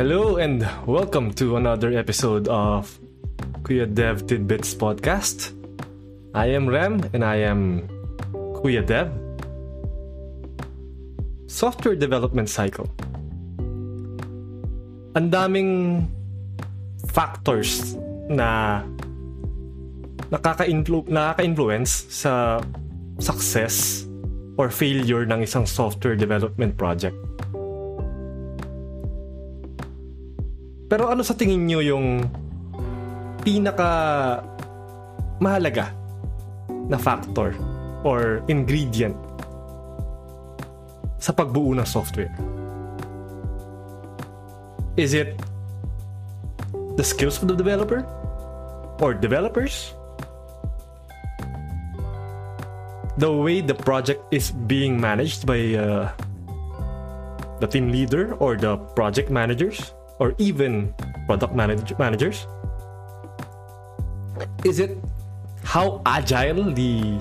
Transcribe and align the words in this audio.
Hello 0.00 0.40
and 0.40 0.64
welcome 0.88 1.28
to 1.36 1.60
another 1.60 1.92
episode 1.92 2.48
of 2.48 2.88
Kuya 3.68 3.84
Dev 3.84 4.24
Tidbits 4.24 4.72
podcast. 4.72 5.52
I 6.32 6.56
am 6.56 6.64
Rem 6.64 7.04
and 7.12 7.20
I 7.20 7.44
am 7.44 7.84
Kuya 8.32 8.80
Dev. 8.80 9.12
Software 11.52 11.92
development 12.00 12.48
cycle. 12.48 12.88
Ang 15.20 15.28
daming 15.28 16.08
factors 17.12 17.92
na 18.32 18.80
nakaka-influ- 20.32 21.12
nakaka-influence 21.12 22.08
sa 22.08 22.64
success 23.20 24.08
or 24.56 24.72
failure 24.72 25.28
ng 25.28 25.44
isang 25.44 25.68
software 25.68 26.16
development 26.16 26.80
project. 26.80 27.20
Pero 30.90 31.06
ano 31.06 31.22
sa 31.22 31.38
tingin 31.38 31.70
nyo 31.70 31.78
yung 31.78 32.26
pinaka 33.46 34.42
mahalaga 35.38 35.94
na 36.90 36.98
factor 36.98 37.54
or 38.02 38.42
ingredient 38.50 39.14
sa 41.22 41.30
pagbuo 41.30 41.78
ng 41.78 41.86
software? 41.86 42.34
Is 44.98 45.14
it 45.14 45.38
the 46.98 47.06
skills 47.06 47.38
of 47.38 47.46
the 47.46 47.54
developer 47.54 48.02
or 48.98 49.14
developers? 49.14 49.94
The 53.14 53.30
way 53.30 53.62
the 53.62 53.78
project 53.78 54.26
is 54.34 54.50
being 54.50 54.98
managed 54.98 55.46
by 55.46 55.78
uh, 55.78 56.10
the 57.62 57.70
team 57.70 57.94
leader 57.94 58.34
or 58.42 58.58
the 58.58 58.74
project 58.98 59.30
managers 59.30 59.94
or 60.20 60.36
even 60.36 60.92
product 61.26 61.56
manage- 61.56 61.96
managers? 61.98 62.46
Is 64.62 64.78
it 64.78 65.00
how 65.64 66.04
agile 66.04 66.70
the 66.76 67.18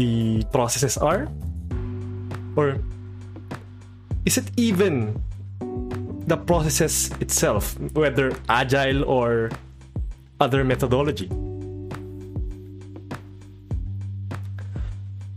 the 0.00 0.42
processes 0.50 0.96
are? 0.96 1.28
Or 2.56 2.80
is 4.24 4.40
it 4.40 4.48
even 4.56 5.20
the 6.26 6.36
processes 6.36 7.12
itself, 7.20 7.76
whether 7.92 8.32
agile 8.48 9.04
or 9.04 9.52
other 10.40 10.64
methodology? 10.64 11.28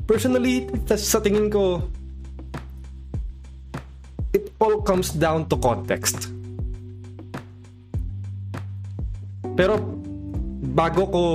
Personally, 0.05 0.69
sa 0.85 1.17
tingin 1.17 1.49
ko, 1.49 1.81
all 4.59 4.81
comes 4.81 5.11
down 5.11 5.47
to 5.49 5.57
context. 5.57 6.29
Pero 9.55 9.79
bago 10.75 11.03
ko 11.07 11.25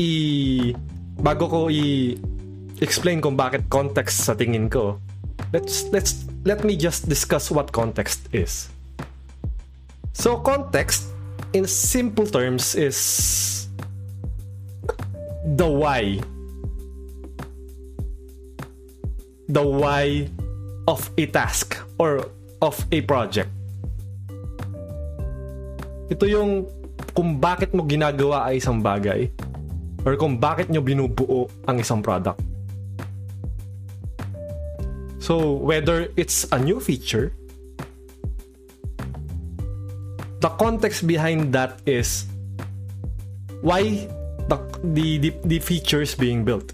i 0.00 0.72
bago 1.20 1.44
ko 1.48 1.60
i 1.68 2.16
explain 2.80 3.20
kung 3.20 3.36
bakit 3.36 3.68
context 3.68 4.24
sa 4.24 4.32
tingin 4.32 4.72
ko, 4.72 4.96
let's 5.52 5.84
let's 5.92 6.24
let 6.48 6.64
me 6.64 6.76
just 6.76 7.08
discuss 7.08 7.52
what 7.52 7.68
context 7.76 8.24
is. 8.32 8.72
So 10.16 10.40
context 10.40 11.12
in 11.52 11.68
simple 11.68 12.24
terms 12.24 12.72
is 12.72 13.68
the 15.44 15.68
why 15.68 16.20
the 19.48 19.60
why 19.60 20.30
of 20.86 21.10
a 21.18 21.24
task 21.26 21.80
or 21.98 22.28
of 22.60 22.76
a 22.92 23.00
project. 23.04 23.50
Ito 26.10 26.24
yung 26.26 26.66
kung 27.14 27.38
bakit 27.38 27.72
mo 27.74 27.84
ginagawa 27.84 28.48
ay 28.50 28.62
isang 28.62 28.80
bagay 28.80 29.30
or 30.04 30.16
kung 30.16 30.40
bakit 30.40 30.72
nyo 30.72 30.80
binubuo 30.80 31.48
ang 31.68 31.76
isang 31.80 32.00
product. 32.00 32.40
So, 35.20 35.60
whether 35.60 36.08
it's 36.16 36.48
a 36.50 36.58
new 36.58 36.80
feature, 36.80 37.30
the 40.40 40.48
context 40.56 41.06
behind 41.06 41.52
that 41.52 41.78
is 41.84 42.24
why 43.60 44.08
the, 44.48 44.56
the, 44.82 45.18
the, 45.18 45.30
the 45.44 45.58
feature 45.60 46.00
is 46.00 46.16
being 46.16 46.42
built. 46.42 46.72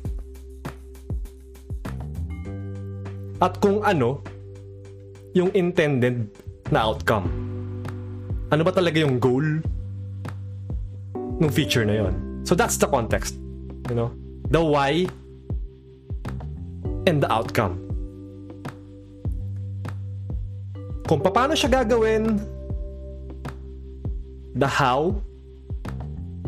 At 3.40 3.60
kung 3.60 3.84
ano 3.84 4.24
yung 5.36 5.52
intended 5.52 6.32
na 6.72 6.88
outcome. 6.88 7.28
Ano 8.48 8.62
ba 8.64 8.72
talaga 8.72 8.96
yung 9.02 9.20
goal 9.20 9.60
ng 11.14 11.50
feature 11.52 11.84
na 11.84 12.00
yon? 12.00 12.14
So 12.48 12.56
that's 12.56 12.80
the 12.80 12.88
context. 12.88 13.36
You 13.92 13.96
know? 13.98 14.10
The 14.48 14.62
why 14.62 15.04
and 17.04 17.20
the 17.20 17.28
outcome. 17.28 17.82
Kung 21.06 21.22
paano 21.22 21.54
siya 21.54 21.84
gagawin, 21.84 22.40
the 24.58 24.66
how, 24.66 25.14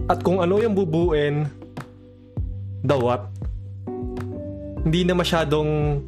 at 0.09 0.25
kung 0.25 0.41
ano 0.43 0.59
yung 0.59 0.75
bubuin, 0.75 1.47
the 2.83 2.97
what, 2.97 3.31
hindi 4.83 5.05
na 5.07 5.15
masyadong 5.15 6.03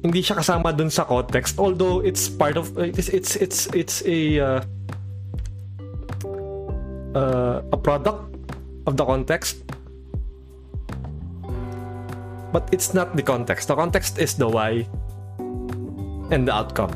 hindi 0.00 0.24
siya 0.24 0.40
kasama 0.40 0.72
dun 0.72 0.88
sa 0.88 1.04
context 1.04 1.60
although 1.60 2.00
it's 2.00 2.24
part 2.28 2.56
of 2.56 2.72
it's 2.80 3.12
it's 3.12 3.36
it's 3.36 3.68
it's 3.76 3.96
a 4.08 4.20
uh, 4.40 4.60
uh, 7.12 7.60
a 7.72 7.78
product 7.78 8.24
of 8.88 8.96
the 8.96 9.04
context. 9.04 9.60
But 12.50 12.66
it's 12.74 12.90
not 12.90 13.14
the 13.14 13.22
context. 13.22 13.70
The 13.70 13.78
context 13.78 14.18
is 14.18 14.34
the 14.34 14.50
why 14.50 14.82
and 16.34 16.50
the 16.50 16.50
outcome. 16.50 16.90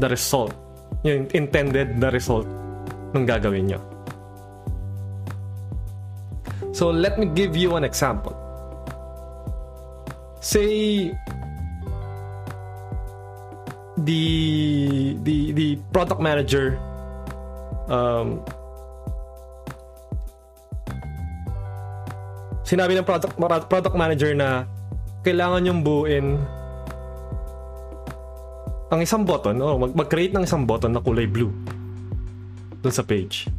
The 0.00 0.08
result. 0.08 0.56
Yung 1.04 1.28
intended 1.36 2.00
na 2.00 2.08
result 2.08 2.48
ng 3.16 3.24
gagawin 3.24 3.72
nyo 3.72 3.80
so 6.78 6.94
let 6.94 7.18
me 7.18 7.26
give 7.26 7.56
you 7.56 7.74
an 7.74 7.82
example 7.82 8.37
say 10.38 11.10
the 13.98 14.24
the 15.26 15.52
the 15.52 15.68
product 15.90 16.22
manager 16.22 16.78
um 17.90 18.38
sinabi 22.62 22.94
ng 22.94 23.06
product 23.06 23.34
product 23.66 23.96
manager 23.96 24.30
na 24.36 24.68
kailangan 25.26 25.66
yung 25.66 25.80
buuin 25.82 26.38
ang 28.88 29.00
isang 29.04 29.24
button 29.26 29.58
oh, 29.60 29.76
mag- 29.76 29.96
mag-create 29.96 30.32
ng 30.32 30.44
isang 30.44 30.64
button 30.64 30.94
na 30.94 31.02
kulay 31.02 31.28
blue 31.28 31.52
dun 32.78 32.94
sa 32.94 33.02
page. 33.02 33.50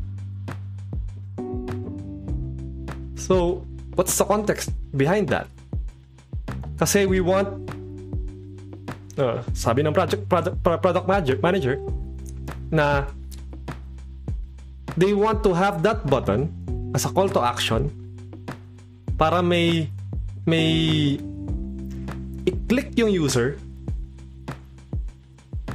So 3.19 3.67
what's 4.00 4.16
the 4.16 4.25
context 4.25 4.72
behind 4.96 5.28
that 5.29 5.46
kasi 6.79 7.03
we 7.03 7.19
want 7.19 7.51
uh, 9.19 9.44
sabi 9.51 9.84
ng 9.84 9.91
project 9.91 10.23
product, 10.31 10.56
product 10.63 11.06
manager, 11.44 11.75
na 12.72 13.03
they 14.95 15.12
want 15.12 15.44
to 15.44 15.51
have 15.51 15.84
that 15.84 16.07
button 16.07 16.47
as 16.95 17.03
a 17.03 17.12
call 17.12 17.28
to 17.28 17.44
action 17.44 17.91
para 19.20 19.43
may 19.43 19.91
may 20.47 21.20
i-click 22.47 22.96
yung 22.96 23.11
user 23.11 23.59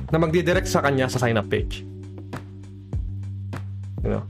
na 0.09 0.17
magdidirect 0.17 0.67
sa 0.67 0.81
kanya 0.81 1.07
sa 1.13 1.21
sign 1.21 1.37
up 1.37 1.47
page. 1.53 1.85
You 4.01 4.19
know? 4.19 4.25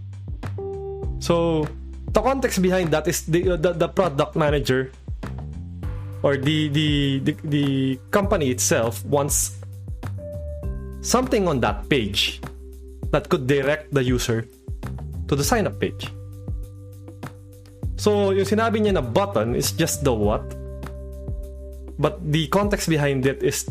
So, 1.22 1.64
the 2.12 2.20
context 2.20 2.60
behind 2.60 2.92
that 2.92 3.08
is 3.08 3.24
the, 3.24 3.56
the, 3.56 3.72
the 3.72 3.88
product 3.88 4.36
manager 4.36 4.92
or 6.24 6.40
the, 6.40 6.72
the 6.72 7.20
the 7.20 7.32
the 7.44 7.66
company 8.08 8.48
itself 8.48 9.04
wants 9.04 9.60
something 11.04 11.44
on 11.44 11.60
that 11.60 11.84
page 11.92 12.40
that 13.12 13.28
could 13.28 13.44
direct 13.46 13.92
the 13.92 14.00
user 14.00 14.48
to 15.28 15.36
the 15.36 15.44
sign 15.44 15.68
up 15.68 15.76
page. 15.76 16.08
So, 18.00 18.32
yung 18.32 18.48
sinabi 18.48 18.80
niya 18.80 18.96
na 18.96 19.04
button 19.04 19.52
is 19.52 19.70
just 19.76 20.02
the 20.02 20.16
what. 20.16 20.42
But 22.00 22.18
the 22.24 22.48
context 22.48 22.88
behind 22.88 23.22
it 23.28 23.44
is, 23.44 23.68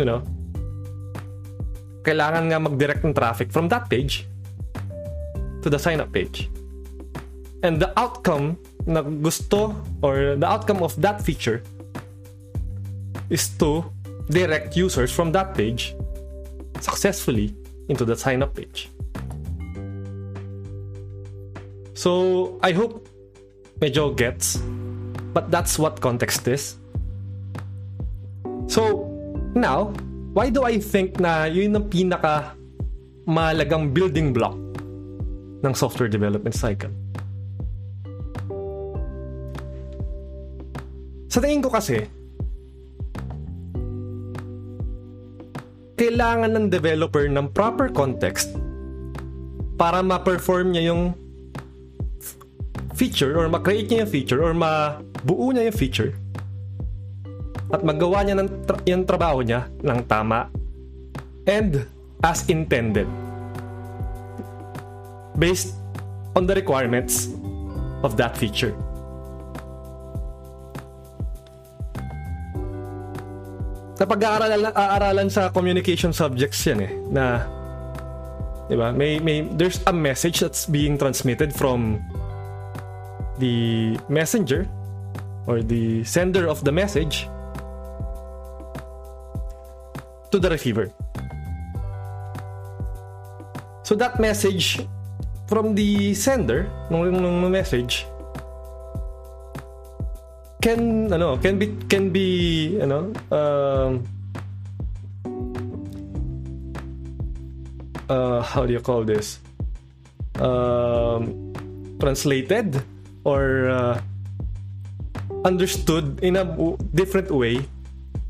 you 0.00 0.08
know, 0.08 0.24
kailangan 2.02 2.50
nga 2.50 2.58
mag-direct 2.58 3.04
ng 3.04 3.14
traffic 3.14 3.52
from 3.52 3.68
that 3.68 3.86
page 3.92 4.24
to 5.62 5.68
the 5.68 5.78
sign 5.78 6.00
up 6.00 6.10
page. 6.10 6.48
And 7.62 7.78
the 7.78 7.92
outcome 8.00 8.58
na 8.86 9.02
gusto 9.02 9.74
or 10.00 10.38
the 10.38 10.46
outcome 10.46 10.82
of 10.82 10.94
that 11.02 11.20
feature 11.20 11.62
is 13.28 13.50
to 13.58 13.82
direct 14.30 14.76
users 14.78 15.10
from 15.10 15.34
that 15.34 15.54
page 15.54 15.94
successfully 16.80 17.54
into 17.88 18.04
the 18.04 18.16
sign 18.16 18.42
up 18.42 18.54
page. 18.54 18.88
So, 21.94 22.58
I 22.62 22.72
hope 22.72 23.08
medyo 23.80 24.14
gets, 24.14 24.58
but 25.32 25.50
that's 25.50 25.78
what 25.78 26.00
context 26.00 26.46
is. 26.46 26.76
So, 28.68 29.08
now, 29.54 29.94
why 30.36 30.50
do 30.50 30.62
I 30.62 30.78
think 30.78 31.18
na 31.18 31.48
yun 31.48 31.74
ang 31.74 31.88
pinaka 31.88 32.52
malagang 33.24 33.94
building 33.96 34.36
block 34.36 34.54
ng 35.64 35.72
software 35.72 36.12
development 36.12 36.54
cycle? 36.54 36.92
Sa 41.36 41.44
tingin 41.44 41.60
ko 41.60 41.68
kasi, 41.68 42.00
kailangan 46.00 46.48
ng 46.56 46.66
developer 46.72 47.28
ng 47.28 47.52
proper 47.52 47.92
context 47.92 48.56
para 49.76 50.00
ma-perform 50.00 50.72
niya 50.72 50.96
yung 50.96 51.12
feature 52.96 53.36
or 53.36 53.52
ma-create 53.52 53.92
niya 53.92 54.08
yung 54.08 54.12
feature 54.16 54.40
or 54.40 54.56
mabuo 54.56 55.52
niya 55.52 55.68
yung 55.68 55.76
feature 55.76 56.16
at 57.68 57.84
magawa 57.84 58.24
niya 58.24 58.40
ng 58.40 58.48
tra- 58.64 58.84
yung 58.88 59.04
trabaho 59.04 59.44
niya 59.44 59.68
ng 59.84 60.08
tama 60.08 60.48
and 61.44 61.84
as 62.24 62.48
intended 62.48 63.04
based 65.36 65.76
on 66.32 66.48
the 66.48 66.56
requirements 66.56 67.28
of 68.00 68.16
that 68.16 68.32
feature. 68.40 68.72
Napag-aaralan 73.96 74.76
aaralan 74.76 75.28
sa 75.32 75.48
communication 75.48 76.12
subjects 76.12 76.60
yan 76.68 76.84
eh 76.84 76.92
na 77.08 77.48
'di 78.68 78.76
ba? 78.76 78.92
May 78.92 79.16
may 79.24 79.48
there's 79.56 79.80
a 79.88 79.94
message 79.94 80.44
that's 80.44 80.68
being 80.68 81.00
transmitted 81.00 81.54
from 81.54 82.04
the 83.40 83.96
messenger 84.12 84.68
or 85.48 85.62
the 85.62 86.04
sender 86.04 86.44
of 86.50 86.60
the 86.66 86.74
message 86.74 87.24
to 90.28 90.36
the 90.36 90.50
receiver. 90.50 90.90
So 93.86 93.94
that 93.96 94.18
message 94.18 94.82
from 95.46 95.78
the 95.78 96.10
sender 96.12 96.66
ng, 96.90 97.14
ng 97.14 97.48
message 97.48 98.04
can 100.66 101.06
ano 101.14 101.38
can 101.38 101.62
be 101.62 101.70
can 101.86 102.10
be 102.10 102.74
ano 102.82 103.14
um 103.30 104.02
uh, 108.10 108.42
how 108.42 108.66
do 108.66 108.74
you 108.74 108.82
call 108.82 109.06
this? 109.06 109.38
Um 110.42 111.54
translated 112.02 112.82
or 113.22 113.70
uh, 113.70 113.94
understood 115.46 116.18
in 116.26 116.34
a 116.34 116.44
different 116.98 117.30
way 117.30 117.62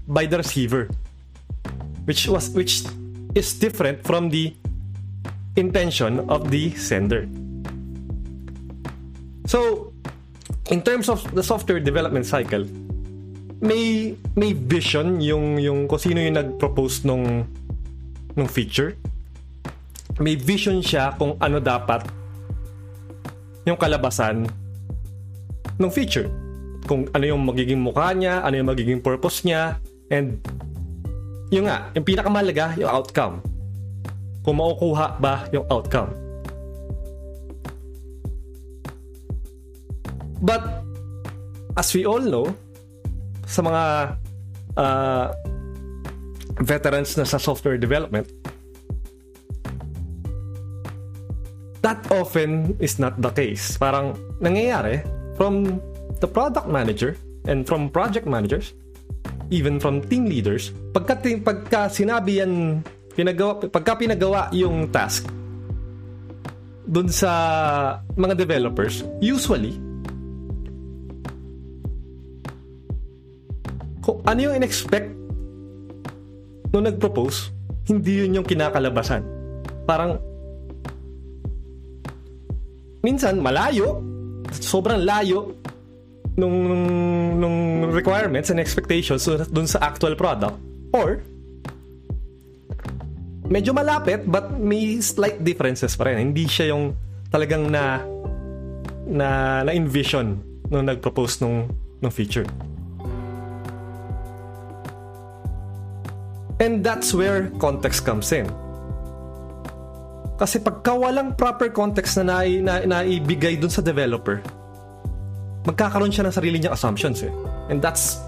by 0.05 0.29
the 0.29 0.37
receiver 0.37 0.93
which 2.05 2.29
was 2.29 2.53
which 2.53 2.85
is 3.33 3.57
different 3.57 4.05
from 4.05 4.29
the 4.29 4.53
intention 5.57 6.21
of 6.29 6.53
the 6.53 6.77
sender. 6.77 7.25
So 9.49 9.86
in 10.71 10.83
terms 10.83 11.07
of 11.09 11.23
the 11.35 11.43
software 11.43 11.79
development 11.79 12.27
cycle 12.27 12.67
may 13.63 14.13
may 14.37 14.53
vision 14.53 15.17
yung 15.23 15.57
yung 15.57 15.89
kung 15.89 16.01
sino 16.01 16.21
yung 16.21 16.37
nag-propose 16.37 17.09
nung 17.09 17.49
nung 18.37 18.49
feature? 18.51 18.93
May 20.21 20.37
vision 20.37 20.85
siya 20.85 21.17
kung 21.17 21.41
ano 21.41 21.57
dapat 21.57 22.05
yung 23.65 23.81
kalabasan 23.81 24.45
ng 25.81 25.93
feature. 25.93 26.29
Kung 26.85 27.09
ano 27.17 27.25
yung 27.25 27.43
magiging 27.49 27.81
mukha 27.81 28.13
niya 28.13 28.45
ano 28.45 28.61
yung 28.61 28.69
magiging 28.69 29.01
purpose 29.01 29.41
niya 29.49 29.81
and 30.13 30.37
yung 31.49 31.65
nga 31.65 31.89
yung 31.97 32.05
pinakamahalaga 32.05 32.77
yung 32.77 32.93
outcome. 32.93 33.41
Kung 34.45 34.61
makukuha 34.61 35.17
ba 35.17 35.49
yung 35.49 35.65
outcome 35.73 36.26
But 40.43 40.85
as 41.77 41.93
we 41.95 42.05
all 42.05 42.21
know, 42.21 42.53
sa 43.47 43.63
mga 43.63 43.83
uh, 44.77 45.27
veterans 46.61 47.17
na 47.17 47.25
sa 47.25 47.39
software 47.39 47.79
development, 47.79 48.29
that 51.87 52.03
often 52.11 52.75
is 52.83 52.99
not 52.99 53.15
the 53.23 53.31
case. 53.31 53.79
Parang 53.79 54.19
nangyayari 54.43 55.07
from 55.39 55.79
the 56.19 56.27
product 56.27 56.67
manager 56.67 57.15
and 57.47 57.63
from 57.63 57.89
project 57.89 58.27
managers, 58.27 58.75
even 59.55 59.79
from 59.79 60.03
team 60.03 60.27
leaders, 60.27 60.75
pagka, 60.91 61.23
pagka 61.39 61.87
sinabi 61.87 62.43
yan, 62.43 62.83
pinagawa, 63.15 63.63
pagka 63.71 63.95
pinagawa 63.95 64.51
yung 64.51 64.91
task 64.91 65.31
dun 66.87 67.11
sa 67.11 67.31
mga 68.15 68.35
developers, 68.39 69.03
usually, 69.19 69.75
ano 74.27 74.39
yung 74.43 74.55
in-expect 74.59 75.09
nung 76.75 76.85
nag-propose, 76.85 77.55
hindi 77.87 78.27
yun 78.27 78.43
yung 78.43 78.47
kinakalabasan. 78.47 79.23
Parang, 79.87 80.19
minsan 83.07 83.39
malayo, 83.39 84.03
sobrang 84.51 85.07
layo 85.07 85.55
nung, 86.35 86.53
nung, 86.69 86.87
nung 87.39 87.59
requirements 87.95 88.51
and 88.51 88.59
expectations 88.59 89.25
dun 89.49 89.71
sa 89.71 89.79
actual 89.87 90.19
product. 90.19 90.59
Or, 90.91 91.23
medyo 93.47 93.71
malapit 93.71 94.27
but 94.27 94.51
may 94.59 94.99
slight 94.99 95.39
differences 95.41 95.95
pa 95.95 96.11
rin. 96.11 96.19
Hindi 96.19 96.51
siya 96.51 96.75
yung 96.75 96.99
talagang 97.31 97.71
na 97.71 98.03
na 99.07 99.63
na-envision 99.63 100.35
nung 100.67 100.91
nag-propose 100.91 101.39
nung, 101.39 101.71
nung 102.03 102.11
feature. 102.11 102.43
And 106.57 106.81
that's 106.81 107.13
where 107.13 107.53
context 107.61 108.09
comes 108.09 108.33
in. 108.33 108.49
Kasi 110.37 110.61
pagka 110.61 110.93
walang 110.93 111.37
proper 111.37 111.73
context 111.73 112.21
na, 112.21 112.25
nai, 112.25 112.61
na 112.61 112.85
naibigay 112.85 113.57
dun 113.57 113.73
sa 113.73 113.81
developer, 113.81 114.41
magkakaroon 115.65 116.13
siya 116.13 116.29
ng 116.29 116.35
sarili 116.35 116.57
niyang 116.61 116.77
assumptions 116.77 117.25
eh. 117.25 117.33
And 117.73 117.81
that's 117.81 118.21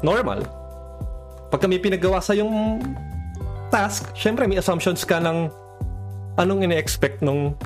normal. 0.00 0.44
Pagka 1.52 1.68
may 1.68 1.80
pinagawa 1.80 2.24
sa 2.24 2.32
yung 2.32 2.80
task, 3.68 4.12
syempre 4.16 4.48
may 4.48 4.60
assumptions 4.60 5.04
ka 5.04 5.20
ng 5.20 5.48
anong 6.40 6.64
ine-expect 6.64 7.20
nung 7.20 7.56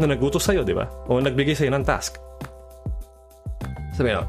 na 0.00 0.08
nagutos 0.08 0.48
sa'yo, 0.48 0.64
di 0.64 0.72
ba? 0.72 0.88
O 1.08 1.20
nagbigay 1.20 1.52
sa'yo 1.52 1.72
ng 1.72 1.84
task. 1.84 2.16
Sabi 3.92 4.16
mo, 4.16 4.24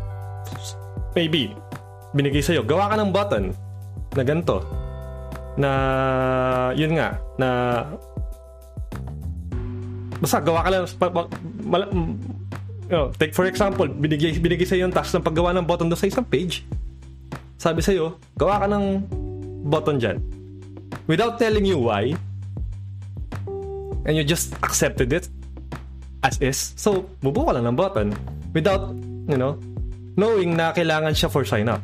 maybe, 1.16 1.56
binigay 2.12 2.44
sa'yo, 2.44 2.68
gawa 2.68 2.92
ka 2.92 3.00
ng 3.00 3.12
button 3.16 3.56
na 4.14 4.24
ganito. 4.26 4.64
Na, 5.54 5.70
yun 6.74 6.98
nga, 6.98 7.22
na 7.38 7.50
basta 10.18 10.40
gawa 10.40 10.64
ka 10.64 10.70
lang 10.72 10.84
mal, 11.68 11.84
you 12.88 12.96
know, 12.96 13.12
take 13.20 13.36
for 13.36 13.44
example 13.44 13.86
binigay, 13.86 14.32
binigay 14.40 14.64
sa 14.64 14.80
yung 14.80 14.94
task 14.94 15.12
ng 15.14 15.26
paggawa 15.26 15.52
ng 15.52 15.68
button 15.68 15.92
doon 15.92 16.00
sa 16.00 16.08
isang 16.08 16.24
page. 16.24 16.64
Sabi 17.60 17.84
sa 17.84 17.92
iyo 17.92 18.16
gawa 18.40 18.64
ka 18.64 18.68
ng 18.72 19.04
button 19.68 20.00
dyan. 20.00 20.18
Without 21.06 21.36
telling 21.36 21.68
you 21.68 21.76
why 21.76 22.16
and 24.08 24.16
you 24.16 24.24
just 24.24 24.56
accepted 24.64 25.12
it 25.12 25.28
as 26.24 26.40
is 26.40 26.76
so 26.80 27.04
bubuo 27.20 27.48
ka 27.48 27.54
lang 27.56 27.68
ng 27.68 27.76
button 27.76 28.08
without 28.56 28.96
you 29.28 29.40
know 29.40 29.60
knowing 30.16 30.56
na 30.56 30.72
kailangan 30.72 31.12
siya 31.12 31.28
for 31.32 31.44
sign 31.44 31.68
up 31.68 31.84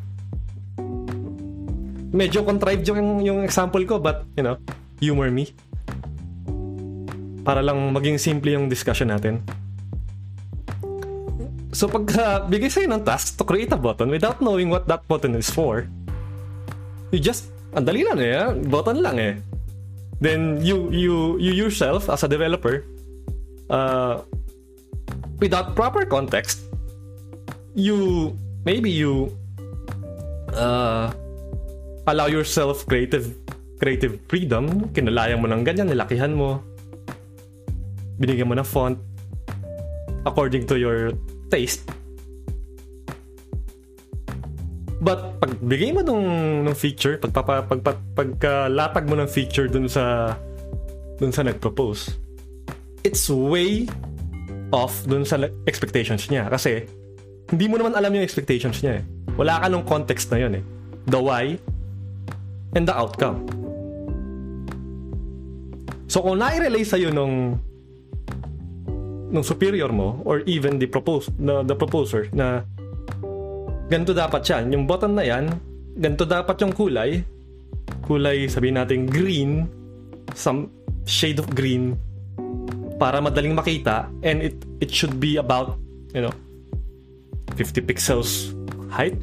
medyo 2.09 2.41
contrived 2.41 2.85
yung, 2.89 3.21
yung 3.21 3.39
example 3.45 3.81
ko 3.85 4.01
but 4.01 4.25
you 4.33 4.41
know 4.41 4.57
humor 4.99 5.29
me 5.29 5.53
para 7.49 7.65
lang 7.65 7.89
maging 7.89 8.21
simple 8.21 8.53
yung 8.53 8.69
discussion 8.69 9.09
natin. 9.09 9.41
So 11.73 11.89
pag 11.89 12.05
uh, 12.13 12.39
bigay 12.51 12.69
sa'yo 12.69 12.91
ng 12.93 13.01
task 13.01 13.41
to 13.41 13.47
create 13.47 13.73
a 13.73 13.79
button 13.79 14.13
without 14.13 14.37
knowing 14.37 14.69
what 14.69 14.85
that 14.85 15.01
button 15.09 15.33
is 15.33 15.49
for, 15.49 15.89
you 17.09 17.17
just, 17.17 17.49
ang 17.73 17.89
dali 17.89 18.05
lang 18.05 18.21
eh, 18.21 18.53
button 18.69 19.01
lang 19.01 19.17
eh. 19.17 19.33
Then 20.19 20.59
you, 20.59 20.91
you, 20.91 21.39
you 21.39 21.55
yourself 21.55 22.05
as 22.11 22.21
a 22.21 22.29
developer, 22.29 22.83
uh, 23.71 24.21
without 25.39 25.73
proper 25.73 26.03
context, 26.05 26.67
you, 27.73 28.37
maybe 28.61 28.91
you 28.91 29.31
uh, 30.53 31.09
allow 32.09 32.25
yourself 32.25 32.83
creative 32.89 33.29
creative 33.77 34.17
freedom. 34.27 34.89
Kinalayan 34.91 35.39
mo 35.39 35.47
ng 35.47 35.61
ganyan, 35.63 35.87
nilakihan 35.87 36.33
mo. 36.33 36.59
Binigyan 38.19 38.49
mo 38.49 38.57
ng 38.57 38.67
font 38.67 38.97
according 40.27 40.67
to 40.67 40.75
your 40.75 41.15
taste. 41.47 41.87
But 44.99 45.39
pag 45.39 45.55
bigay 45.63 45.95
mo 45.95 46.03
nung, 46.03 46.27
nung 46.67 46.75
feature, 46.75 47.15
pag, 47.15 47.31
pag, 47.31 47.71
pag, 47.71 47.79
pag, 47.79 47.97
pagkalatag 48.19 49.07
mo 49.07 49.15
ng 49.15 49.31
feature 49.31 49.71
dun 49.71 49.87
sa 49.87 50.35
dun 51.15 51.31
sa 51.31 51.47
nag-propose, 51.47 52.19
it's 53.07 53.31
way 53.31 53.87
off 54.75 55.07
dun 55.07 55.23
sa 55.23 55.39
expectations 55.71 56.27
niya. 56.27 56.51
Kasi 56.51 56.83
hindi 57.47 57.65
mo 57.71 57.79
naman 57.79 57.95
alam 57.95 58.11
yung 58.11 58.27
expectations 58.27 58.83
niya 58.83 58.99
eh. 58.99 59.03
Wala 59.39 59.63
ka 59.63 59.71
nung 59.71 59.87
context 59.87 60.27
na 60.35 60.43
yun 60.43 60.59
eh. 60.59 60.63
The 61.07 61.19
why 61.23 61.55
and 62.75 62.85
the 62.85 62.95
outcome. 62.95 63.45
So 66.09 66.25
kung 66.25 66.41
nai-relay 66.41 66.81
sa'yo 66.81 67.13
nung 67.13 67.61
nung 69.29 69.45
superior 69.45 69.93
mo 69.93 70.25
or 70.25 70.41
even 70.49 70.81
the 70.81 70.89
propose 70.89 71.29
the, 71.38 71.61
the 71.61 71.77
proposer 71.77 72.25
na 72.33 72.65
ganito 73.89 74.13
dapat 74.13 74.41
yan. 74.45 74.73
Yung 74.73 74.83
button 74.89 75.13
na 75.17 75.25
yan, 75.25 75.53
ganito 75.97 76.25
dapat 76.25 76.57
yung 76.61 76.73
kulay. 76.73 77.21
Kulay, 78.05 78.49
sabihin 78.49 78.77
natin 78.77 79.05
green, 79.05 79.69
some 80.33 80.69
shade 81.05 81.38
of 81.41 81.49
green 81.53 81.97
para 83.01 83.21
madaling 83.21 83.55
makita 83.55 84.09
and 84.21 84.43
it 84.43 84.57
it 84.81 84.89
should 84.93 85.17
be 85.17 85.38
about, 85.38 85.77
you 86.13 86.21
know, 86.21 86.33
50 87.53 87.81
pixels 87.85 88.53
height 88.89 89.17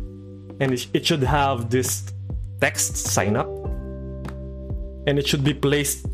and 0.58 0.74
it, 0.74 0.86
it 0.94 1.02
should 1.06 1.22
have 1.22 1.70
this 1.70 2.14
text 2.58 2.96
sign 2.96 3.36
up 3.36 3.48
and 5.06 5.20
it 5.20 5.26
should 5.28 5.44
be 5.44 5.54
placed 5.54 6.08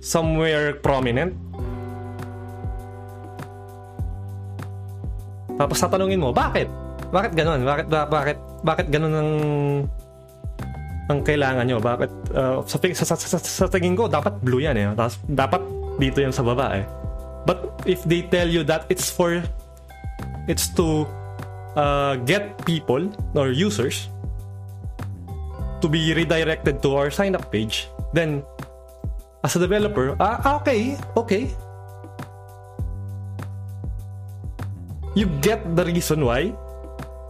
somewhere 0.00 0.76
prominent 0.80 1.36
tapos 5.60 5.76
tatanungin 5.78 6.20
mo 6.20 6.32
bakit 6.32 6.70
bakit 7.10 7.32
ganun? 7.34 7.66
Bakit 7.66 7.86
ba, 7.90 8.06
bakit 8.06 8.38
bakit 8.62 8.86
ganun 8.88 9.14
ang 9.14 9.30
ang 11.10 11.18
kailangan 11.26 11.66
nyo? 11.66 11.78
Bakit 11.82 12.10
uh, 12.38 12.62
sa, 12.62 12.78
sa, 12.78 13.04
sa, 13.04 13.16
sa, 13.18 13.38
sa 13.42 13.66
tingin 13.66 13.98
ko 13.98 14.06
dapat 14.06 14.38
blue 14.46 14.62
yan 14.62 14.78
eh. 14.78 14.86
Tapos 14.94 15.18
dapat 15.26 15.62
dito 15.98 16.22
yan 16.22 16.30
sa 16.30 16.46
baba 16.46 16.78
eh. 16.78 16.86
But 17.50 17.82
if 17.82 18.06
they 18.06 18.22
tell 18.30 18.46
you 18.46 18.62
that 18.70 18.86
it's 18.86 19.10
for 19.10 19.42
it's 20.46 20.70
to 20.78 21.02
uh, 21.74 22.14
get 22.22 22.62
people 22.62 23.10
or 23.34 23.50
users 23.50 24.06
to 25.80 25.88
be 25.88 26.14
redirected 26.14 26.82
to 26.82 26.96
our 26.96 27.10
sign 27.10 27.34
up 27.34 27.50
page, 27.52 27.88
then 28.12 28.44
as 29.44 29.56
a 29.56 29.60
developer, 29.60 30.16
ah, 30.20 30.60
okay, 30.60 30.96
okay. 31.16 31.50
You 35.16 35.26
get 35.42 35.64
the 35.74 35.84
reason 35.84 36.24
why 36.24 36.54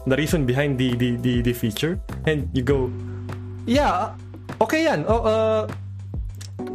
the 0.07 0.17
reason 0.17 0.45
behind 0.45 0.77
the 0.77 0.97
the 0.97 1.17
the, 1.17 1.41
the 1.41 1.53
feature 1.53 2.01
and 2.25 2.49
you 2.53 2.65
go 2.65 2.89
yeah 3.69 4.17
okay 4.61 4.85
yan 4.85 5.05
oh, 5.09 5.21
uh, 5.25 5.63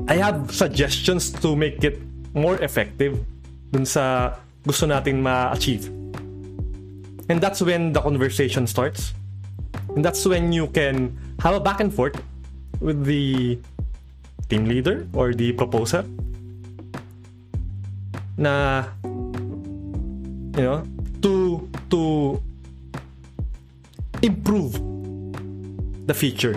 I 0.08 0.18
have 0.18 0.50
suggestions 0.54 1.34
to 1.42 1.56
make 1.56 1.82
it 1.84 2.02
more 2.34 2.58
effective 2.62 3.18
dun 3.74 3.86
sa 3.86 4.36
gusto 4.66 4.86
natin 4.90 5.22
ma-achieve. 5.22 5.90
And 7.30 7.42
that's 7.42 7.62
when 7.62 7.94
the 7.94 8.02
conversation 8.02 8.68
starts. 8.68 9.14
And 9.96 10.06
that's 10.06 10.26
when 10.26 10.54
you 10.54 10.68
can 10.70 11.18
have 11.40 11.56
a 11.56 11.60
back 11.60 11.80
and 11.80 11.94
forth 11.94 12.22
with 12.80 13.06
the 13.06 13.60
team 14.50 14.66
leader 14.66 15.08
or 15.14 15.34
the 15.34 15.52
proposer? 15.54 16.06
Na 18.38 18.86
you 20.56 20.64
know 20.64 20.84
to 21.22 21.68
to 21.90 22.42
improve 24.22 24.80
the 26.08 26.14
feature. 26.14 26.56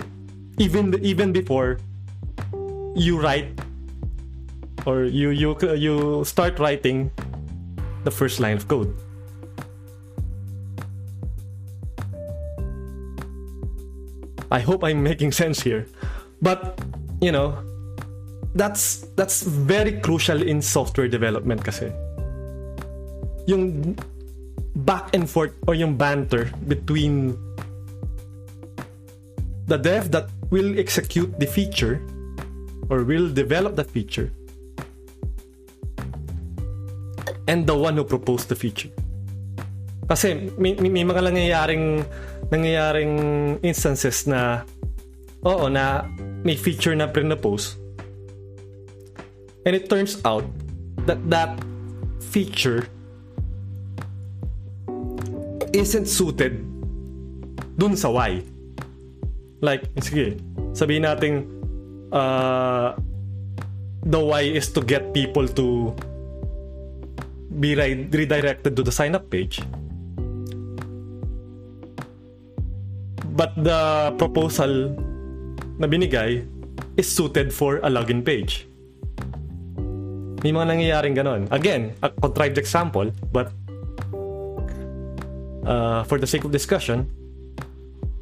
Even 0.57 0.93
even 1.01 1.31
before 1.31 1.79
you 2.95 3.19
write 3.19 3.47
or 4.85 5.03
you 5.03 5.29
you 5.31 5.55
you 5.75 6.23
start 6.23 6.59
writing 6.59 7.11
the 8.03 8.11
first 8.11 8.39
line 8.39 8.55
of 8.55 8.67
code 8.67 8.91
I 14.51 14.59
hope 14.59 14.83
I'm 14.83 15.03
making 15.03 15.31
sense 15.31 15.61
here 15.61 15.85
but 16.41 16.79
you 17.21 17.31
know 17.31 17.57
that's 18.55 19.07
that's 19.15 19.43
very 19.43 19.99
crucial 20.01 20.41
in 20.41 20.61
software 20.61 21.07
development 21.07 21.63
kasi 21.63 21.93
yung 23.45 23.95
back 24.85 25.13
and 25.13 25.29
forth 25.29 25.53
or 25.67 25.75
yung 25.75 25.97
banter 25.97 26.49
between 26.67 27.37
the 29.69 29.77
dev 29.77 30.09
that 30.11 30.29
will 30.49 30.79
execute 30.79 31.29
the 31.39 31.45
feature 31.45 32.01
or 32.89 33.03
will 33.03 33.29
develop 33.29 33.75
the 33.75 33.83
feature 33.83 34.33
and 37.47 37.65
the 37.65 37.75
one 37.75 37.95
who 37.97 38.03
proposed 38.03 38.49
the 38.49 38.55
feature. 38.55 38.89
Kasi 40.09 40.49
may, 40.57 40.73
may, 40.73 41.05
mga 41.05 41.21
nangyayaring 41.21 42.01
nangyayaring 42.49 43.13
instances 43.61 44.25
na 44.25 44.65
oo 45.45 45.69
na 45.69 46.09
may 46.41 46.57
feature 46.57 46.97
na 46.97 47.05
pre-propose 47.05 47.77
and 49.69 49.77
it 49.77 49.85
turns 49.85 50.17
out 50.25 50.41
that 51.05 51.21
that 51.29 51.53
feature 52.33 52.89
isn't 55.73 56.09
suited 56.09 56.65
dun 57.77 57.95
sa 57.95 58.09
why. 58.09 58.41
Like, 59.61 59.85
sige, 60.01 60.39
sabihin 60.73 61.05
natin, 61.05 61.45
uh, 62.09 62.95
the 64.03 64.19
why 64.19 64.47
is 64.47 64.71
to 64.73 64.81
get 64.81 65.13
people 65.13 65.45
to 65.45 65.93
be 67.59 67.75
re- 67.75 68.07
redirected 68.09 68.75
to 68.75 68.83
the 68.83 68.91
sign 68.91 69.15
up 69.15 69.29
page. 69.29 69.59
But 73.39 73.55
the 73.55 74.11
proposal 74.19 74.91
na 75.79 75.87
binigay 75.87 76.43
is 76.99 77.07
suited 77.07 77.55
for 77.55 77.79
a 77.79 77.87
login 77.87 78.19
page. 78.19 78.67
May 80.43 80.51
mga 80.51 80.75
nangyayaring 80.75 81.15
ganon. 81.15 81.47
Again, 81.47 81.95
a 82.03 82.11
contrived 82.11 82.59
example, 82.59 83.07
but 83.31 83.55
uh, 85.63 86.03
for 86.03 86.19
the 86.19 86.27
sake 86.27 86.43
of 86.43 86.51
discussion, 86.51 87.07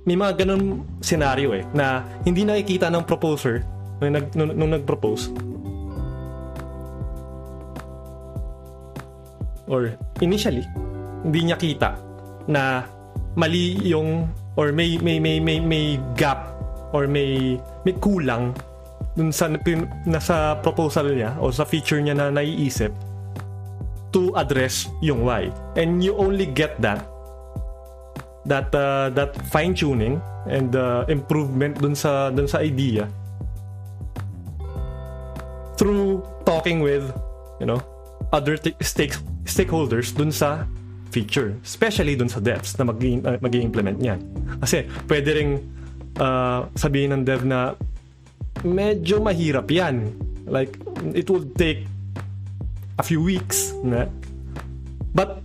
may 0.06 0.14
mga 0.14 0.46
ganun 0.46 0.86
scenario 1.02 1.58
eh 1.58 1.66
na 1.74 2.06
hindi 2.22 2.46
nakikita 2.46 2.94
ng 2.94 3.02
proposer 3.02 3.66
nung, 3.98 4.14
nag, 4.14 4.26
nung, 4.38 4.54
nung 4.54 4.72
nag-propose 4.72 5.34
or 9.68 10.00
initially 10.24 10.64
hindi 11.28 11.52
niya 11.52 11.60
kita 11.60 12.00
na 12.48 12.88
mali 13.36 13.76
yung 13.84 14.32
or 14.58 14.74
may 14.74 14.98
may 14.98 15.22
may 15.22 15.40
may, 15.40 15.62
may 15.62 16.02
gap 16.18 16.52
or 16.92 17.06
may 17.06 17.62
may 17.86 17.94
kulang 18.02 18.52
dun 19.14 19.30
sa 19.30 19.50
nasa 20.06 20.58
proposal 20.62 21.14
niya 21.14 21.38
o 21.38 21.50
sa 21.54 21.66
feature 21.66 22.02
niya 22.02 22.18
na 22.18 22.34
naiisip 22.34 22.90
to 24.14 24.34
address 24.34 24.90
yung 25.02 25.22
why 25.22 25.50
and 25.78 26.02
you 26.02 26.14
only 26.18 26.46
get 26.46 26.74
that 26.82 27.06
that 28.48 28.72
uh, 28.74 29.14
that 29.14 29.36
fine 29.52 29.76
tuning 29.76 30.18
and 30.48 30.74
uh, 30.74 31.04
improvement 31.12 31.78
dun 31.78 31.94
sa 31.94 32.32
dun 32.32 32.48
sa 32.48 32.64
idea 32.64 33.06
through 35.78 36.24
talking 36.48 36.80
with 36.82 37.06
you 37.60 37.68
know 37.68 37.78
other 38.32 38.58
t- 38.58 38.76
stake, 38.82 39.16
stakeholders 39.46 40.16
dun 40.16 40.32
sa 40.32 40.64
feature 41.10 41.56
especially 41.64 42.16
dun 42.16 42.30
sa 42.30 42.40
devs 42.40 42.76
na 42.78 42.84
mag 42.88 43.00
uh, 43.00 43.38
mag-implement 43.42 43.98
niyan. 43.98 44.20
Kasi 44.62 44.86
pwede 45.08 45.30
ring 45.34 45.52
uh, 46.20 46.68
sabihin 46.76 47.14
ng 47.18 47.24
dev 47.24 47.44
na 47.46 47.74
medyo 48.64 49.22
mahirap 49.22 49.70
yan. 49.72 50.12
Like 50.48 50.80
it 51.12 51.28
will 51.28 51.46
take 51.56 51.86
a 52.98 53.04
few 53.04 53.22
weeks 53.22 53.76
na. 53.84 54.08
But 55.12 55.42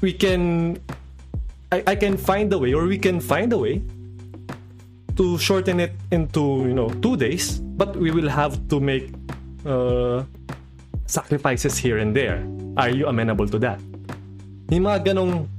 we 0.00 0.14
can 0.14 0.76
I, 1.70 1.94
I 1.94 1.96
can 1.96 2.16
find 2.16 2.52
a 2.52 2.58
way 2.58 2.74
or 2.74 2.86
we 2.86 2.98
can 2.98 3.20
find 3.20 3.52
a 3.52 3.58
way 3.58 3.82
to 5.18 5.36
shorten 5.36 5.78
it 5.78 5.92
into 6.10 6.64
you 6.64 6.74
know 6.74 6.88
two 7.04 7.14
days 7.18 7.60
but 7.76 7.92
we 7.96 8.10
will 8.10 8.30
have 8.30 8.56
to 8.72 8.80
make 8.80 9.12
uh, 9.68 10.24
sacrifices 11.04 11.76
here 11.76 11.98
and 11.98 12.14
there. 12.14 12.40
Are 12.78 12.88
you 12.88 13.10
amenable 13.10 13.50
to 13.50 13.58
that 13.66 13.82
may 14.70 14.78
mga 14.78 15.12
ganong 15.12 15.50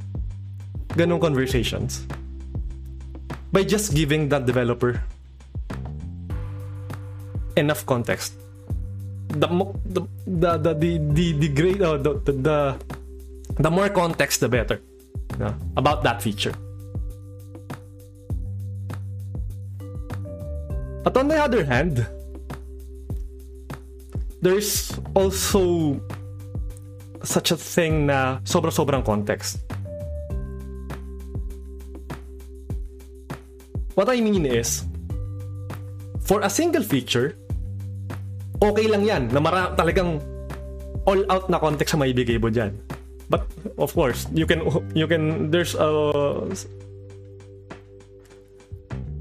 ganong 0.95 1.19
conversations 1.19 2.07
by 3.51 3.67
just 3.67 3.91
giving 3.91 4.31
that 4.31 4.47
developer 4.47 5.03
enough 7.59 7.83
context. 7.85 8.39
The 9.35 9.47
the 9.91 10.01
the 10.27 10.51
the 10.57 10.73
the 10.75 11.31
the, 11.35 11.49
great 11.51 11.79
uh, 11.83 11.99
the, 11.99 12.19
the 12.23 12.33
the 12.39 12.57
the 13.59 13.71
more 13.71 13.91
context 13.91 14.39
the 14.39 14.47
better 14.47 14.79
about 15.75 16.03
that 16.03 16.23
feature. 16.23 16.55
But 21.03 21.17
on 21.17 21.27
the 21.27 21.35
other 21.35 21.63
hand, 21.65 22.07
there's 24.39 24.95
also 25.15 25.99
such 27.23 27.51
a 27.51 27.57
thing 27.57 28.05
na 28.09 28.39
sobra-sobrang 28.43 29.05
context. 29.05 29.61
What 33.93 34.07
I 34.09 34.21
mean 34.23 34.47
is, 34.47 34.87
for 36.23 36.41
a 36.41 36.49
single 36.49 36.83
feature, 36.83 37.35
okay 38.61 38.87
lang 38.87 39.03
yan 39.03 39.27
na 39.29 39.39
mara 39.43 39.75
talagang 39.75 40.21
all 41.05 41.21
out 41.27 41.49
na 41.49 41.59
context 41.59 41.93
sa 41.93 41.99
maibigay 41.99 42.39
mo 42.39 42.47
dyan. 42.47 42.77
But 43.31 43.47
of 43.79 43.95
course, 43.95 44.27
you 44.35 44.43
can 44.43 44.63
you 44.91 45.07
can 45.07 45.51
there's 45.51 45.75
a 45.75 45.87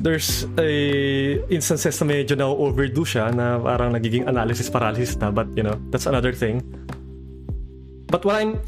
there's 0.00 0.48
a 0.56 0.70
instances 1.52 2.00
na 2.00 2.06
medyo 2.08 2.34
na 2.34 2.48
overdo 2.48 3.04
siya 3.04 3.30
na 3.30 3.60
parang 3.60 3.94
nagiging 3.94 4.26
analysis 4.26 4.66
paralysis 4.72 5.14
na 5.20 5.30
but 5.30 5.46
you 5.54 5.62
know, 5.62 5.78
that's 5.94 6.08
another 6.10 6.32
thing. 6.32 6.64
But 8.10 8.26
what 8.26 8.34
I'm 8.34 8.58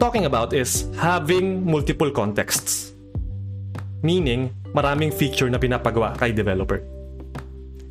talking 0.00 0.24
about 0.24 0.56
is 0.56 0.88
having 0.96 1.68
multiple 1.68 2.10
contexts. 2.10 2.96
Meaning, 4.00 4.56
maraming 4.72 5.12
feature 5.12 5.52
na 5.52 5.60
pinapagawa 5.60 6.16
kay 6.16 6.32
developer. 6.32 6.80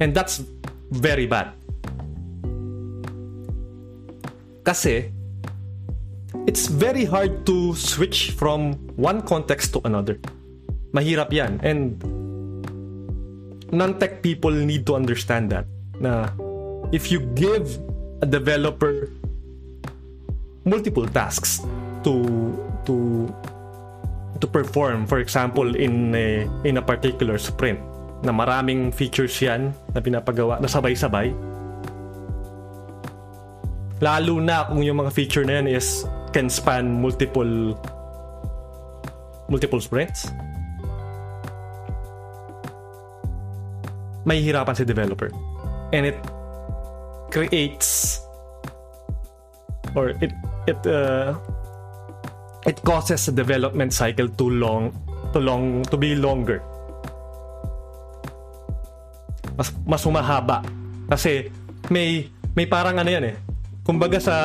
And 0.01 0.17
that's 0.17 0.41
very 0.89 1.29
bad. 1.29 1.53
Kasi, 4.65 5.13
it's 6.49 6.65
very 6.65 7.05
hard 7.05 7.45
to 7.45 7.77
switch 7.77 8.33
from 8.33 8.73
one 8.97 9.21
context 9.21 9.77
to 9.77 9.85
another. 9.85 10.17
Mahirap 10.89 11.29
yan. 11.29 11.61
And 11.61 12.01
non-tech 13.69 14.25
people 14.25 14.51
need 14.51 14.89
to 14.89 14.97
understand 14.97 15.53
that. 15.53 15.69
Na 16.01 16.33
if 16.89 17.13
you 17.13 17.21
give 17.37 17.77
a 18.21 18.27
developer 18.27 19.09
multiple 20.65 21.05
tasks 21.05 21.61
to 22.01 22.13
to 22.83 23.29
to 24.41 24.45
perform. 24.49 25.05
For 25.05 25.21
example 25.21 25.77
in 25.77 26.13
a, 26.13 26.49
in 26.65 26.77
a 26.77 26.83
particular 26.83 27.37
sprint 27.37 27.79
na 28.25 28.33
maraming 28.33 28.89
features 28.89 29.37
yan 29.39 29.71
na 29.93 30.01
pinapagawa 30.01 30.57
na 30.59 30.67
sabay-sabay. 30.67 31.31
Lalo 34.01 34.43
na 34.43 34.67
kung 34.67 34.83
yung 34.83 34.99
mga 34.99 35.11
feature 35.13 35.45
na 35.47 35.61
yan 35.61 35.67
is 35.71 36.03
can 36.35 36.51
span 36.51 36.99
multiple 36.99 37.77
multiple 39.47 39.79
sprints. 39.79 40.27
May 44.25 44.41
hirapan 44.41 44.73
si 44.73 44.83
developer. 44.83 45.29
And 45.93 46.09
it 46.09 46.17
creates 47.29 48.19
or 49.93 50.11
it 50.19 50.33
it 50.65 50.81
uh, 50.85 51.33
it 52.65 52.81
causes 52.81 53.29
the 53.29 53.33
development 53.33 53.93
cycle 53.93 54.27
too 54.27 54.49
long 54.49 54.89
to 55.31 55.39
long 55.39 55.85
to 55.87 55.95
be 55.95 56.17
longer. 56.17 56.61
Mas 59.55 59.69
mas 59.85 60.01
humahaba. 60.03 60.65
Kasi 61.07 61.47
may 61.93 62.27
may 62.57 62.65
parang 62.65 62.97
ano 62.97 63.09
yan 63.09 63.25
eh. 63.31 63.35
Kumbaga 63.85 64.17
sa 64.17 64.37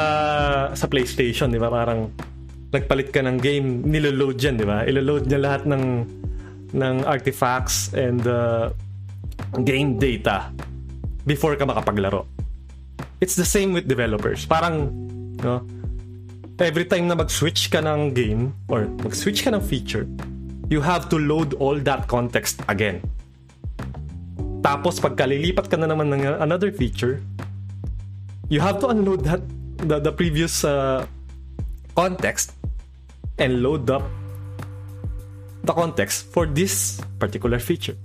sa 0.77 0.87
PlayStation 0.87 1.49
di 1.49 1.57
ba? 1.57 1.73
Parang 1.73 2.13
nagpalit 2.71 3.11
ka 3.11 3.25
ng 3.25 3.41
game 3.41 3.83
niloload 3.83 4.37
yan 4.39 4.61
di 4.61 4.69
ba? 4.69 4.85
Iloload 4.85 5.27
niya 5.27 5.41
lahat 5.41 5.65
ng 5.67 5.85
ng 6.71 6.95
artifacts 7.03 7.91
and 7.97 8.23
uh, 8.29 8.71
game 9.67 9.99
data 9.99 10.53
before 11.27 11.57
ka 11.57 11.67
makapaglaro. 11.67 12.29
It's 13.19 13.35
the 13.35 13.49
same 13.49 13.73
with 13.73 13.89
developers. 13.89 14.45
Parang 14.47 14.93
no 15.41 15.80
every 16.65 16.85
time 16.85 17.09
na 17.09 17.17
mag-switch 17.17 17.73
ka 17.73 17.81
ng 17.81 18.13
game 18.13 18.53
or 18.69 18.85
mag-switch 19.01 19.45
ka 19.45 19.51
ng 19.51 19.65
feature, 19.65 20.05
you 20.69 20.85
have 20.85 21.09
to 21.09 21.17
load 21.17 21.57
all 21.57 21.81
that 21.81 22.05
context 22.07 22.61
again. 22.69 23.01
Tapos 24.61 25.01
pagkalilipat 25.01 25.73
ka 25.73 25.77
na 25.81 25.89
naman 25.89 26.13
ng 26.13 26.23
another 26.45 26.69
feature, 26.69 27.25
you 28.53 28.61
have 28.61 28.77
to 28.77 28.93
unload 28.93 29.25
that 29.25 29.41
the, 29.89 29.99
the 29.99 30.13
previous 30.13 30.65
uh, 30.65 31.09
context 31.97 32.53
and 33.41 33.65
load 33.65 33.89
up 33.89 34.05
the 35.65 35.73
context 35.73 36.29
for 36.29 36.45
this 36.45 37.01
particular 37.19 37.59
feature. 37.59 37.97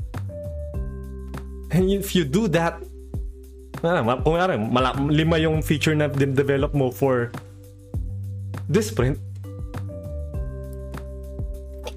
And 1.76 1.92
if 1.92 2.16
you 2.16 2.24
do 2.24 2.48
that, 2.56 2.80
kung 3.84 5.12
lima 5.12 5.38
yung 5.38 5.62
feature 5.62 5.94
na 5.94 6.08
develop 6.08 6.72
mo 6.74 6.90
for 6.90 7.36
this 8.70 8.90
sprint, 8.90 9.18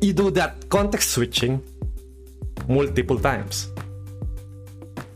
you 0.01 0.13
do 0.13 0.31
that 0.35 0.69
context 0.69 1.11
switching 1.17 1.63
multiple 2.69 3.19
times 3.19 3.73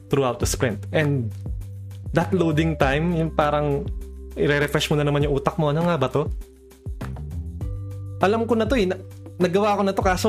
throughout 0.09 0.41
the 0.41 0.49
sprint. 0.49 0.85
And 0.93 1.33
that 2.13 2.33
loading 2.35 2.77
time, 2.77 3.17
yung 3.17 3.33
parang 3.33 3.89
i-refresh 4.37 4.89
mo 4.93 4.97
na 4.97 5.05
naman 5.05 5.25
yung 5.25 5.37
utak 5.37 5.57
mo. 5.61 5.73
Ano 5.73 5.89
nga 5.89 5.97
ba 5.97 6.09
to? 6.09 6.29
Alam 8.23 8.45
ko 8.49 8.55
na 8.57 8.69
to 8.69 8.77
eh. 8.77 8.87
Na- 8.89 9.01
nagawa 9.41 9.77
ko 9.77 9.83
na 9.85 9.93
to 9.97 10.03
kaso 10.03 10.29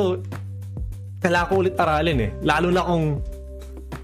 kailangan 1.23 1.47
ko 1.47 1.53
ulit 1.63 1.75
aralin 1.79 2.19
eh. 2.19 2.31
Lalo 2.43 2.67
na 2.71 2.83
kung 2.83 3.05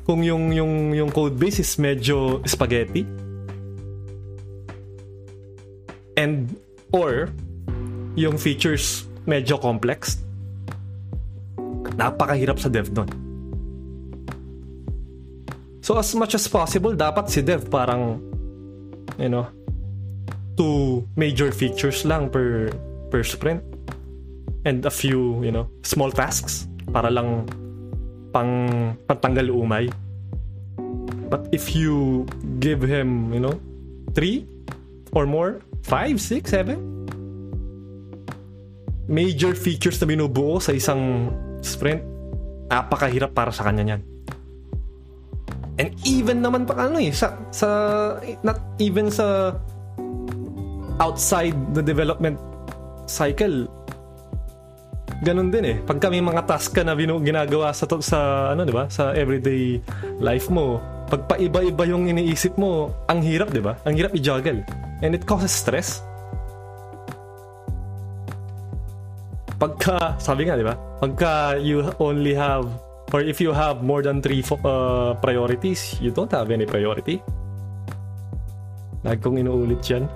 kung 0.07 0.21
yung 0.23 0.55
yung 0.55 0.73
yung 0.95 1.09
code 1.11 1.35
base 1.35 1.61
is 1.61 1.71
medyo 1.77 2.39
spaghetti. 2.47 3.03
And 6.19 6.51
or 6.91 7.29
yung 8.17 8.37
features 8.37 9.05
medyo 9.29 9.61
complex, 9.61 10.19
napakahirap 11.95 12.57
sa 12.57 12.69
dev 12.71 12.89
nun. 12.91 13.09
So 15.85 15.97
as 15.97 16.13
much 16.13 16.37
as 16.37 16.45
possible, 16.45 16.93
dapat 16.93 17.33
si 17.33 17.41
dev 17.41 17.65
parang, 17.69 18.21
you 19.17 19.29
know, 19.29 19.47
two 20.59 21.07
major 21.15 21.49
features 21.55 22.03
lang 22.03 22.29
per 22.29 22.69
per 23.09 23.23
sprint 23.23 23.63
and 24.67 24.83
a 24.85 24.91
few, 24.91 25.39
you 25.41 25.49
know, 25.53 25.65
small 25.81 26.11
tasks 26.11 26.67
para 26.91 27.09
lang 27.09 27.47
pang 28.35 28.93
pantanggal 29.07 29.49
umay. 29.49 29.89
But 31.29 31.45
if 31.53 31.77
you 31.77 32.25
give 32.57 32.81
him, 32.81 33.33
you 33.33 33.39
know, 33.39 33.55
three 34.17 34.49
or 35.13 35.29
more, 35.29 35.61
5, 35.87 36.17
6, 36.17 36.49
7 36.49 36.75
major 39.09 39.57
features 39.57 39.97
na 39.97 40.05
binubuo 40.05 40.61
sa 40.61 40.69
isang 40.75 41.33
sprint. 41.65 42.05
Napakahirap 42.69 43.33
para 43.33 43.49
sa 43.49 43.65
kanya 43.65 43.97
yan 43.97 44.01
and 45.79 45.95
even 46.03 46.43
naman 46.43 46.67
pa 46.67 46.75
ano 46.75 46.99
eh 46.99 47.15
sa, 47.15 47.39
sa 47.55 47.67
not 48.43 48.59
even 48.83 49.07
sa 49.07 49.55
outside 50.99 51.55
the 51.71 51.79
development 51.79 52.35
cycle. 53.07 53.65
Ganun 55.23 55.51
din 55.51 55.63
eh. 55.63 55.77
Pag 55.83 56.03
kami 56.03 56.19
mga 56.19 56.43
task 56.43 56.75
ka 56.75 56.83
na 56.83 56.95
binu- 56.95 57.23
ginagawa 57.23 57.71
sa 57.71 57.87
sa 58.03 58.51
ano 58.51 58.67
'di 58.67 58.75
ba? 58.75 58.91
Sa 58.91 59.15
everyday 59.15 59.79
life 60.19 60.51
mo 60.51 60.83
pag 61.09 61.25
paiba-iba 61.25 61.83
yung 61.89 62.05
iniisip 62.05 62.53
mo 62.61 62.93
ang 63.09 63.25
hirap 63.25 63.49
'di 63.49 63.65
ba 63.65 63.81
ang 63.81 63.97
hirap 63.97 64.13
i-juggle 64.13 64.61
and 65.01 65.15
it 65.15 65.25
causes 65.25 65.51
stress. 65.51 66.03
Pagka, 69.59 70.15
sabi 70.23 70.47
nga, 70.47 70.55
di 70.55 70.63
ba? 70.63 70.75
Pagka 71.03 71.59
you 71.59 71.83
only 71.99 72.31
have, 72.31 72.63
or 73.11 73.19
if 73.19 73.43
you 73.43 73.51
have 73.51 73.83
more 73.83 73.99
than 73.99 74.23
three 74.23 74.39
uh, 74.63 75.19
priorities, 75.19 75.99
you 75.99 76.15
don't 76.15 76.31
have 76.31 76.47
any 76.47 76.63
priority. 76.63 77.19
Lagi 79.03 79.19
kong 79.19 79.35
inuulit 79.43 79.83
yan. 79.83 80.07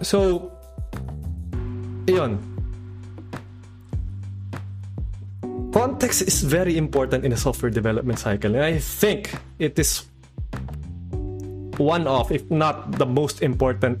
So, 0.00 0.48
iyon. 2.08 2.53
Context 5.74 6.22
is 6.22 6.46
very 6.46 6.78
important 6.78 7.24
in 7.24 7.32
a 7.32 7.36
software 7.36 7.70
development 7.70 8.20
cycle. 8.20 8.54
And 8.54 8.62
I 8.62 8.78
think 8.78 9.34
it 9.58 9.76
is 9.76 10.06
one 11.78 12.06
of, 12.06 12.30
if 12.30 12.48
not 12.48 12.92
the 12.92 13.06
most 13.06 13.42
important 13.42 13.98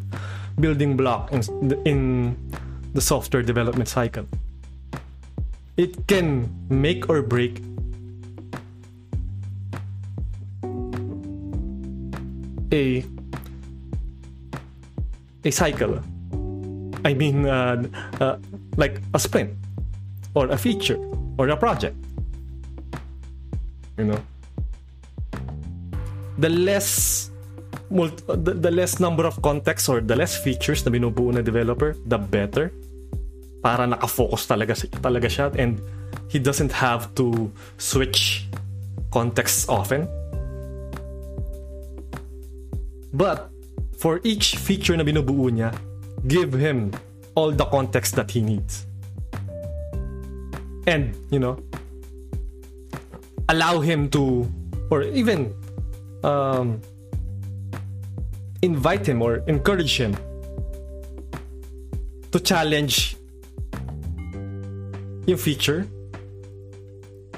building 0.60 0.96
block 0.96 1.32
in, 1.32 1.42
in 1.84 2.36
the 2.94 3.00
software 3.00 3.42
development 3.42 3.88
cycle. 3.88 4.24
it 5.76 6.06
can 6.06 6.46
make 6.68 7.08
or 7.08 7.22
break 7.22 7.58
a 12.72 13.04
a 15.44 15.50
cycle. 15.50 16.00
I 17.04 17.12
mean, 17.12 17.44
uh, 17.44 17.84
uh, 18.20 18.38
like 18.76 19.00
a 19.12 19.18
sprint 19.18 19.52
or 20.34 20.48
a 20.48 20.56
feature 20.56 20.96
or 21.38 21.48
a 21.48 21.56
project. 21.56 21.96
You 23.98 24.04
know, 24.10 24.20
the 26.38 26.48
less 26.50 27.30
mul- 27.90 28.14
the, 28.26 28.54
the 28.54 28.70
less 28.70 28.98
number 28.98 29.26
of 29.26 29.40
contexts 29.42 29.88
or 29.88 30.00
the 30.00 30.16
less 30.16 30.36
features 30.36 30.84
na 30.84 30.90
binubuo 30.90 31.32
na 31.32 31.42
developer, 31.42 31.94
the 32.06 32.18
better. 32.18 32.72
Para 33.62 33.86
nakafocus 33.86 34.44
talaga, 34.44 34.76
talaga 35.00 35.28
siya 35.30 35.54
and 35.56 35.80
he 36.28 36.38
doesn't 36.38 36.72
have 36.72 37.14
to 37.14 37.50
switch 37.78 38.46
contexts 39.10 39.68
often. 39.68 40.08
But 43.14 43.48
for 43.96 44.20
each 44.26 44.58
feature 44.58 44.98
na 44.98 45.04
binubuo 45.06 45.48
niya, 45.48 45.72
give 46.26 46.52
him 46.52 46.90
all 47.34 47.52
the 47.52 47.64
context 47.64 48.16
that 48.16 48.30
he 48.30 48.42
needs. 48.42 48.86
And, 50.86 51.16
you 51.30 51.38
know, 51.38 51.58
allow 53.48 53.80
him 53.80 54.08
to, 54.10 54.46
or 54.90 55.02
even 55.02 55.54
um, 56.22 56.80
invite 58.62 59.06
him 59.06 59.22
or 59.22 59.44
encourage 59.46 59.96
him 59.96 60.16
to 62.32 62.40
challenge 62.40 63.16
yung 65.26 65.38
feature 65.38 65.86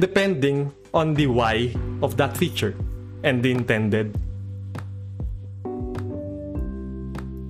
depending 0.01 0.73
on 0.95 1.15
the 1.15 1.27
why 1.27 1.73
of 2.03 2.17
that 2.17 2.37
feature 2.37 2.75
and 3.23 3.43
the 3.43 3.51
intended 3.51 4.15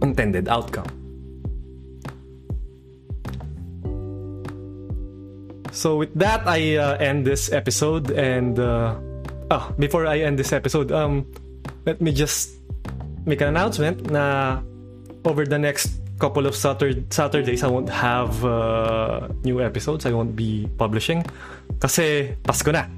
intended 0.03 0.49
outcome. 0.49 1.06
So 5.77 6.01
with 6.01 6.17
that, 6.17 6.49
I 6.49 6.81
uh, 6.81 6.97
end 6.97 7.29
this 7.29 7.53
episode, 7.53 8.09
and 8.11 8.57
uh, 8.59 8.97
oh, 9.53 9.65
before 9.79 10.09
I 10.09 10.25
end 10.25 10.41
this 10.41 10.57
episode, 10.57 10.89
um, 10.91 11.29
let 11.85 12.01
me 12.01 12.17
just 12.17 12.57
make 13.29 13.45
an 13.45 13.53
announcement. 13.53 14.09
Na 14.09 14.65
over 15.29 15.45
the 15.45 15.61
next 15.61 16.01
couple 16.19 16.49
of 16.49 16.57
Satur- 16.57 17.05
Saturdays, 17.12 17.61
I 17.62 17.69
won't 17.69 17.93
have 17.93 18.41
uh, 18.41 19.29
new 19.45 19.61
episodes. 19.61 20.07
I 20.09 20.17
won't 20.17 20.33
be 20.33 20.65
publishing 20.81 21.29
kasi 21.77 22.33
Pasko 22.41 22.73
na. 22.73 22.89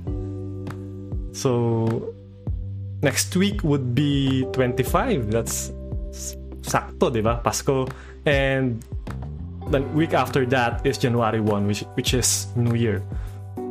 So 1.35 2.15
next 3.03 3.35
week 3.35 3.67
would 3.67 3.91
be 3.91 4.47
25. 4.55 5.35
That's 5.35 5.75
sakto, 6.63 7.11
di 7.11 7.27
ba? 7.27 7.43
Pasko. 7.43 7.91
And 8.23 8.79
the 9.71 9.83
week 9.95 10.15
after 10.15 10.47
that 10.47 10.85
is 10.87 10.99
January 10.99 11.41
1, 11.41 11.67
which, 11.67 11.81
which 11.95 12.15
is 12.15 12.49
New 12.57 12.75
Year. 12.75 13.03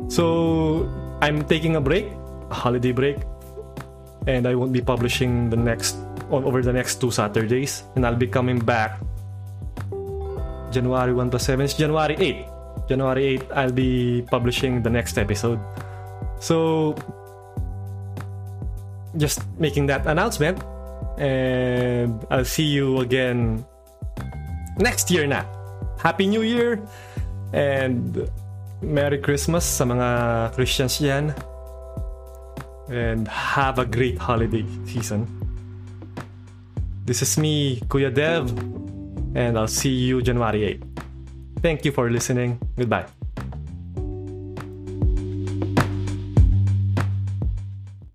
So 0.08 0.88
I'm 1.20 1.44
taking 1.44 1.76
a 1.76 1.80
break, 1.80 2.06
a 2.50 2.54
holiday 2.54 2.92
break, 2.92 3.18
and 4.26 4.46
I 4.46 4.54
won't 4.54 4.72
be 4.72 4.80
publishing 4.80 5.50
the 5.50 5.56
next 5.56 5.96
on 6.30 6.44
over 6.44 6.62
the 6.62 6.72
next 6.72 7.00
two 7.00 7.10
Saturdays, 7.10 7.82
and 7.96 8.04
I'll 8.04 8.16
be 8.16 8.26
coming 8.26 8.58
back 8.58 9.00
January 10.70 11.12
1 11.12 11.30
plus 11.30 11.44
7 11.44 11.64
is 11.64 11.74
January 11.74 12.16
8. 12.18 12.46
January 12.88 13.24
8, 13.40 13.42
I'll 13.52 13.72
be 13.72 14.22
publishing 14.30 14.82
the 14.82 14.90
next 14.90 15.18
episode. 15.18 15.58
So 16.40 16.94
just 19.16 19.42
making 19.58 19.86
that 19.86 20.06
announcement 20.06 20.60
and 21.18 22.24
I'll 22.30 22.44
see 22.44 22.64
you 22.64 23.00
again 23.00 23.64
next 24.78 25.10
year 25.10 25.26
na. 25.26 25.57
Happy 26.08 26.24
New 26.24 26.40
Year 26.40 26.80
and 27.52 28.32
Merry 28.80 29.20
Christmas 29.20 29.68
sa 29.68 29.84
mga 29.84 30.08
Christians 30.56 30.96
yan. 31.04 31.36
And 32.88 33.28
have 33.28 33.76
a 33.76 33.84
great 33.84 34.16
holiday 34.16 34.64
season. 34.88 35.28
This 37.04 37.20
is 37.20 37.36
me, 37.36 37.84
Kuya 37.92 38.08
Dev, 38.08 38.48
and 39.36 39.60
I'll 39.60 39.68
see 39.68 39.92
you 39.92 40.24
January 40.24 40.80
8. 40.80 41.60
Thank 41.60 41.84
you 41.84 41.92
for 41.92 42.08
listening. 42.08 42.56
Goodbye. 42.80 43.17